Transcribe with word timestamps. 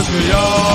Montreal. 0.00 0.69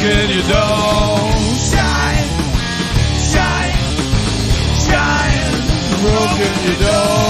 Broken, 0.00 0.30
you 0.30 0.42
don't 0.44 1.32
Shine, 1.60 2.28
shine, 3.30 3.74
shine, 4.86 6.00
Broken, 6.00 6.64
you 6.64 6.76
don't. 6.86 7.29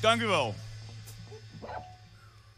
Dank 0.00 0.22
u 0.22 0.26
wel. 0.26 0.54